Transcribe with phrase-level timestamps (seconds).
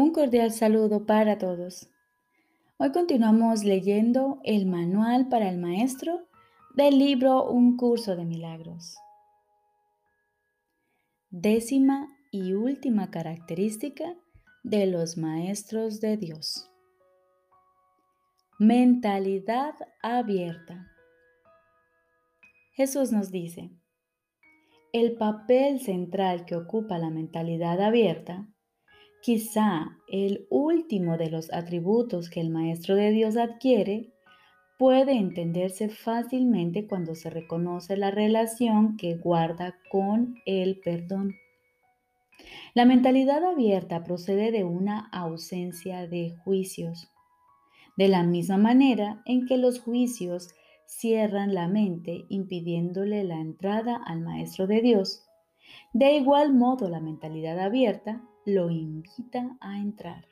[0.00, 1.90] Un cordial saludo para todos.
[2.76, 6.28] Hoy continuamos leyendo el manual para el maestro
[6.76, 8.96] del libro Un curso de milagros.
[11.30, 14.14] Décima y última característica
[14.62, 16.70] de los maestros de Dios.
[18.60, 20.92] Mentalidad abierta.
[22.74, 23.72] Jesús nos dice,
[24.92, 28.46] el papel central que ocupa la mentalidad abierta
[29.20, 34.12] Quizá el último de los atributos que el Maestro de Dios adquiere
[34.78, 41.34] puede entenderse fácilmente cuando se reconoce la relación que guarda con el perdón.
[42.74, 47.10] La mentalidad abierta procede de una ausencia de juicios,
[47.96, 50.54] de la misma manera en que los juicios
[50.86, 55.24] cierran la mente impidiéndole la entrada al Maestro de Dios.
[55.92, 60.24] De igual modo, la mentalidad abierta lo invita a entrar.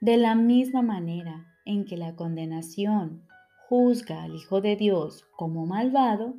[0.00, 3.22] De la misma manera en que la condenación
[3.68, 6.34] juzga al Hijo de Dios como malvado,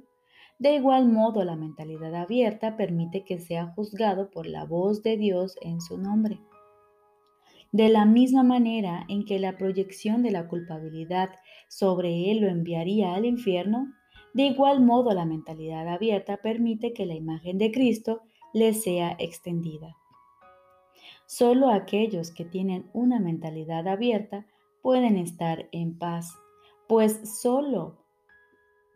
[0.57, 5.55] de igual modo la mentalidad abierta permite que sea juzgado por la voz de Dios
[5.61, 6.41] en su nombre.
[7.71, 11.29] De la misma manera en que la proyección de la culpabilidad
[11.69, 13.93] sobre él lo enviaría al infierno,
[14.33, 18.21] de igual modo la mentalidad abierta permite que la imagen de Cristo
[18.53, 19.95] le sea extendida.
[21.29, 24.47] Solo aquellos que tienen una mentalidad abierta
[24.81, 26.35] pueden estar en paz,
[26.87, 27.99] pues solo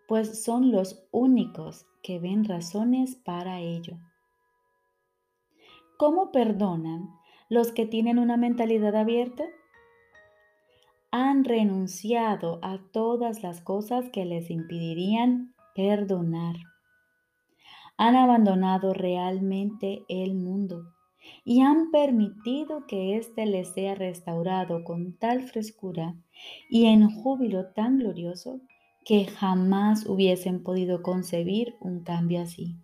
[0.07, 3.99] pues son los únicos que ven razones para ello.
[5.97, 7.11] ¿Cómo perdonan
[7.49, 9.43] los que tienen una mentalidad abierta?
[11.11, 16.55] Han renunciado a todas las cosas que les impedirían perdonar.
[17.97, 20.93] Han abandonado realmente el mundo
[21.45, 26.16] y han permitido que éste les sea restaurado con tal frescura
[26.69, 28.61] y en júbilo tan glorioso
[29.06, 32.78] que jamás hubiesen podido concebir un cambio así.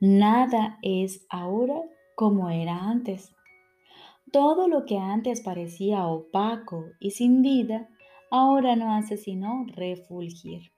[0.00, 1.80] Nada es ahora
[2.14, 3.34] como era antes.
[4.32, 7.88] Todo lo que antes parecía opaco y sin vida,
[8.30, 10.72] ahora no hace sino refulgir.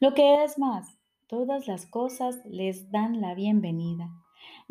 [0.00, 0.98] Lo que es más,
[1.28, 4.10] todas las cosas les dan la bienvenida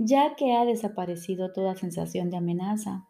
[0.04, 3.08] ya que ha desaparecido toda sensación de amenaza.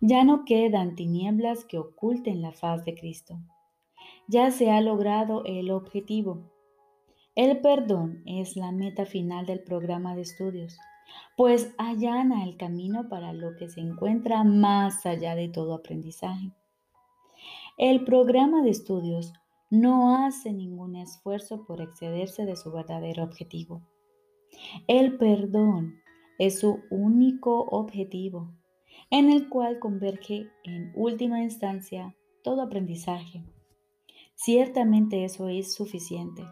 [0.00, 3.40] Ya no quedan tinieblas que oculten la faz de Cristo.
[4.28, 6.52] Ya se ha logrado el objetivo.
[7.34, 10.78] El perdón es la meta final del programa de estudios,
[11.36, 16.52] pues allana el camino para lo que se encuentra más allá de todo aprendizaje.
[17.78, 19.32] El programa de estudios
[19.70, 23.82] no hace ningún esfuerzo por excederse de su verdadero objetivo.
[24.86, 26.00] El perdón
[26.38, 28.52] es su único objetivo,
[29.10, 33.42] en el cual converge en última instancia todo aprendizaje.
[34.34, 36.44] Ciertamente eso es suficiente.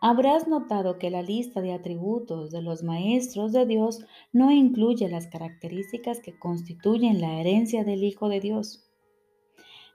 [0.00, 5.28] Habrás notado que la lista de atributos de los maestros de Dios no incluye las
[5.28, 8.84] características que constituyen la herencia del Hijo de Dios.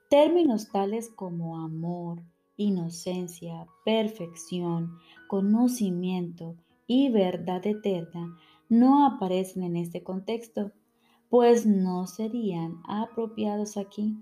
[0.09, 2.23] Términos tales como amor,
[2.55, 4.97] inocencia, perfección,
[5.27, 6.55] conocimiento
[6.87, 8.37] y verdad eterna
[8.69, 10.71] no aparecen en este contexto,
[11.29, 14.17] pues no serían apropiados aquí.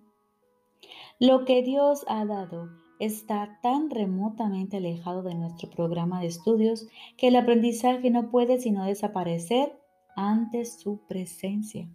[1.19, 6.87] Lo que Dios ha dado está tan remotamente alejado de nuestro programa de estudios
[7.17, 9.77] que el aprendizaje no puede sino desaparecer
[10.15, 11.89] ante su presencia.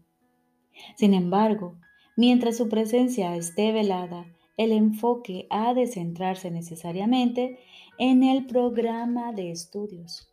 [0.96, 1.76] Sin embargo,
[2.16, 4.26] mientras su presencia esté velada,
[4.56, 7.58] el enfoque ha de centrarse necesariamente
[7.98, 10.30] en el programa de estudios.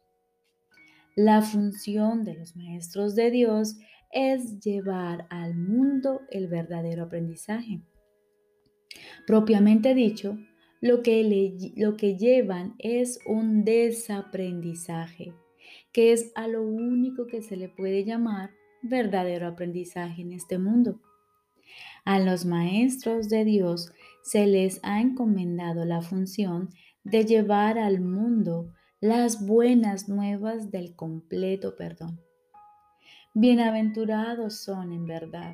[1.18, 3.76] La función de los maestros de Dios
[4.12, 7.82] es llevar al mundo el verdadero aprendizaje.
[9.26, 10.38] Propiamente dicho,
[10.80, 15.34] lo que, lo que llevan es un desaprendizaje,
[15.92, 18.52] que es a lo único que se le puede llamar
[18.84, 21.02] verdadero aprendizaje en este mundo.
[22.06, 23.92] A los maestros de Dios
[24.22, 26.70] se les ha encomendado la función
[27.04, 32.20] de llevar al mundo las buenas nuevas del completo perdón.
[33.36, 35.54] Bienaventurados son en verdad,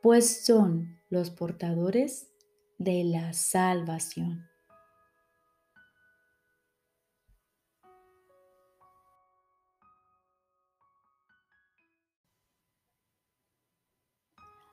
[0.00, 2.32] pues son los portadores
[2.78, 4.46] de la salvación.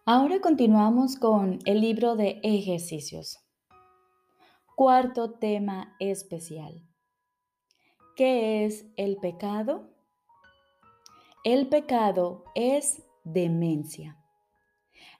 [0.06, 3.40] Ahora continuamos con el libro de ejercicios.
[4.78, 6.88] Cuarto tema especial.
[8.18, 9.92] ¿Qué es el pecado?
[11.44, 14.18] El pecado es demencia.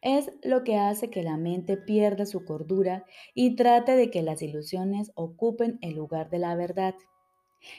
[0.02, 3.06] Es lo que hace que la mente pierda su cordura
[3.36, 6.96] y trate de que las ilusiones ocupen el lugar de la verdad.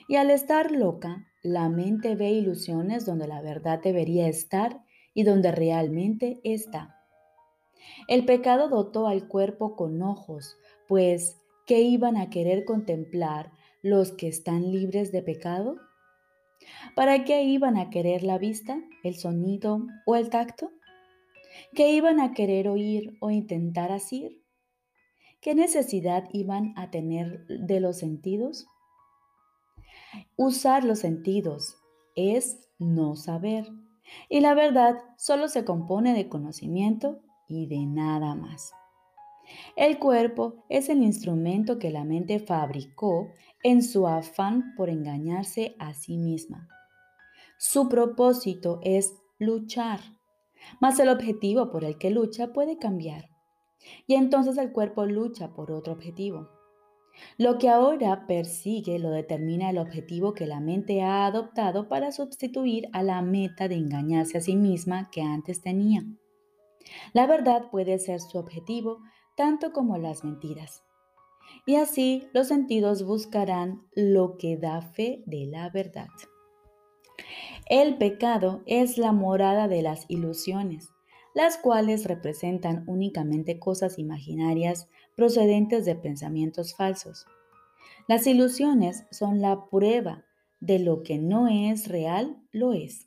[0.06, 5.50] Y al estar loca, la mente ve ilusiones donde la verdad debería estar y donde
[5.50, 6.94] realmente está.
[8.06, 10.56] El pecado dotó al cuerpo con ojos,
[10.87, 13.50] pues ¿qué iban a querer contemplar
[13.88, 15.76] los que están libres de pecado?
[16.94, 20.70] ¿Para qué iban a querer la vista, el sonido o el tacto?
[21.75, 24.43] ¿Qué iban a querer oír o intentar asir?
[25.40, 28.67] ¿Qué necesidad iban a tener de los sentidos?
[30.37, 31.76] Usar los sentidos
[32.17, 33.69] es no saber.
[34.29, 38.73] Y la verdad solo se compone de conocimiento y de nada más.
[39.77, 45.95] El cuerpo es el instrumento que la mente fabricó en su afán por engañarse a
[45.95, 46.69] sí misma.
[47.59, 50.00] Su propósito es luchar,
[50.81, 53.31] mas el objetivo por el que lucha puede cambiar.
[54.06, 56.49] Y entonces el cuerpo lucha por otro objetivo.
[57.37, 62.89] Lo que ahora persigue lo determina el objetivo que la mente ha adoptado para sustituir
[62.93, 66.05] a la meta de engañarse a sí misma que antes tenía.
[67.12, 69.00] La verdad puede ser su objetivo
[69.38, 70.82] tanto como las mentiras.
[71.64, 76.08] Y así los sentidos buscarán lo que da fe de la verdad.
[77.67, 80.90] El pecado es la morada de las ilusiones,
[81.35, 87.25] las cuales representan únicamente cosas imaginarias procedentes de pensamientos falsos.
[88.08, 90.25] Las ilusiones son la prueba
[90.58, 93.06] de lo que no es real, lo es.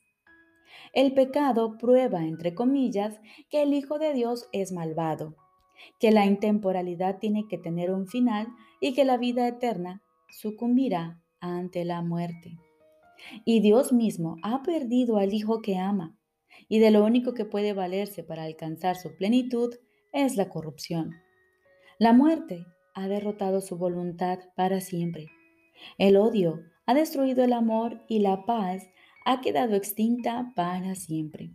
[0.94, 3.20] El pecado prueba, entre comillas,
[3.50, 5.36] que el Hijo de Dios es malvado,
[6.00, 8.48] que la intemporalidad tiene que tener un final
[8.80, 12.58] y que la vida eterna sucumbirá ante la muerte.
[13.46, 16.18] Y Dios mismo ha perdido al Hijo que ama,
[16.68, 19.76] y de lo único que puede valerse para alcanzar su plenitud
[20.12, 21.12] es la corrupción.
[22.00, 25.28] La muerte ha derrotado su voluntad para siempre.
[25.98, 28.90] El odio ha destruido el amor y la paz
[29.26, 31.52] ha quedado extinta para siempre.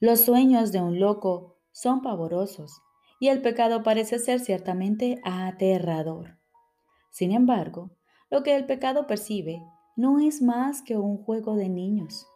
[0.00, 2.82] Los sueños de un loco son pavorosos
[3.18, 6.38] y el pecado parece ser ciertamente aterrador.
[7.10, 7.90] Sin embargo,
[8.30, 9.62] lo que el pecado percibe
[9.96, 12.26] no es más que un juego de niños.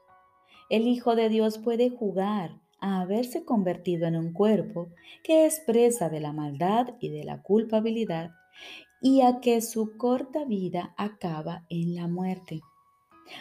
[0.68, 4.88] El Hijo de Dios puede jugar a haberse convertido en un cuerpo
[5.22, 8.30] que es presa de la maldad y de la culpabilidad
[9.00, 12.60] y a que su corta vida acaba en la muerte.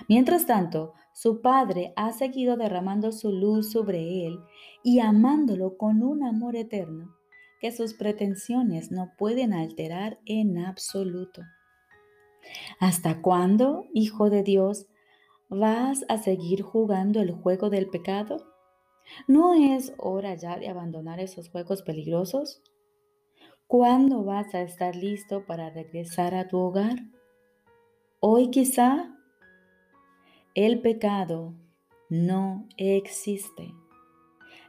[0.08, 4.40] Mientras tanto, su Padre ha seguido derramando su luz sobre él
[4.84, 7.21] y amándolo con un amor eterno
[7.62, 11.44] que sus pretensiones no pueden alterar en absoluto.
[12.80, 14.88] ¿Hasta cuándo, Hijo de Dios,
[15.48, 18.48] vas a seguir jugando el juego del pecado?
[19.28, 22.64] ¿No es hora ya de abandonar esos juegos peligrosos?
[23.68, 26.98] ¿Cuándo vas a estar listo para regresar a tu hogar?
[28.20, 29.16] ¿Hoy quizá?
[30.56, 31.54] El pecado
[32.10, 33.74] no existe.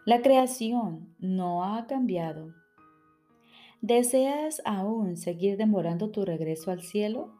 [0.04, 2.61] La creación no ha cambiado.
[3.82, 7.34] ¿Deseas aún seguir demorando tu regreso al cielo?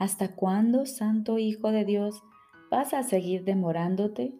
[0.00, 2.24] ¿Hasta cuándo, Santo Hijo de Dios,
[2.72, 4.34] vas a seguir demorándote?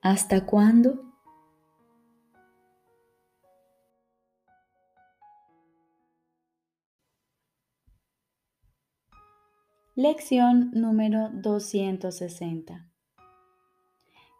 [0.00, 1.12] ¿Hasta cuándo?
[9.94, 12.88] Lección número 260.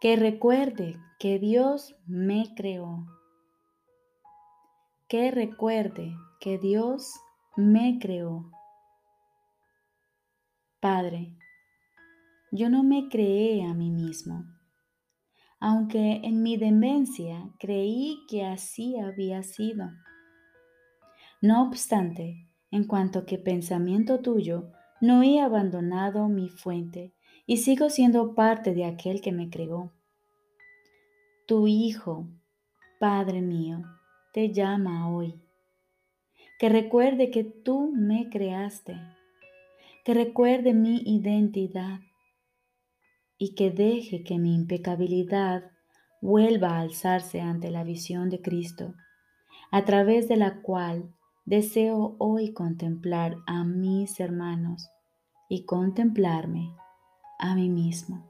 [0.01, 3.05] Que recuerde que Dios me creó.
[5.13, 7.13] Que recuerde que Dios
[7.55, 8.51] me creó.
[10.81, 11.37] Padre,
[12.51, 14.47] yo no me creé a mí mismo,
[15.61, 19.91] aunque en mi demencia creí que así había sido.
[21.43, 27.13] No obstante, en cuanto que pensamiento tuyo, no he abandonado mi fuente
[27.45, 29.93] y sigo siendo parte de aquel que me creó.
[31.47, 32.31] Tu Hijo,
[32.99, 33.83] Padre mío,
[34.33, 35.41] te llama hoy.
[36.59, 38.97] Que recuerde que tú me creaste
[40.05, 42.01] que recuerde mi identidad
[43.39, 45.71] y que deje que mi impecabilidad
[46.21, 48.95] vuelva a alzarse ante la visión de Cristo,
[49.71, 54.89] a través de la cual deseo hoy contemplar a mis hermanos
[55.49, 56.75] y contemplarme
[57.39, 58.29] a mí mismo.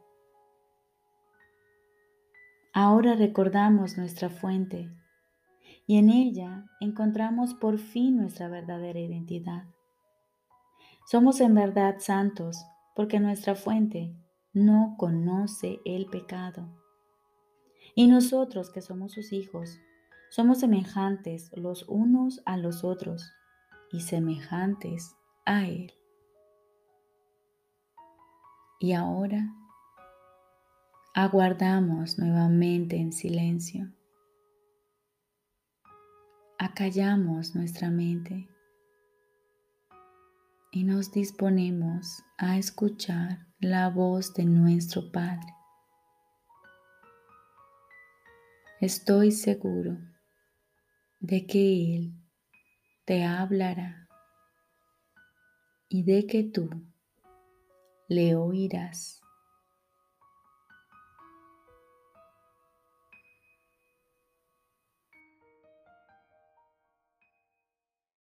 [2.74, 4.90] Ahora recordamos nuestra fuente
[5.86, 9.64] y en ella encontramos por fin nuestra verdadera identidad.
[11.06, 14.14] Somos en verdad santos porque nuestra fuente
[14.52, 16.68] no conoce el pecado.
[17.94, 19.78] Y nosotros que somos sus hijos,
[20.30, 23.32] somos semejantes los unos a los otros
[23.90, 25.92] y semejantes a Él.
[28.80, 29.54] Y ahora
[31.14, 33.92] aguardamos nuevamente en silencio.
[36.64, 38.48] Acallamos nuestra mente
[40.70, 45.52] y nos disponemos a escuchar la voz de nuestro Padre.
[48.80, 49.98] Estoy seguro
[51.18, 52.14] de que Él
[53.06, 54.08] te hablará
[55.88, 56.70] y de que tú
[58.06, 59.21] le oirás.